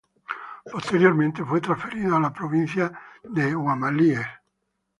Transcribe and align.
Posteriormente 0.71 1.45
fue 1.45 1.61
transferido 1.61 2.15
a 2.15 2.19
la 2.19 2.33
provincia 2.33 2.91
de 3.21 3.55
Huamalíes. 3.55 4.25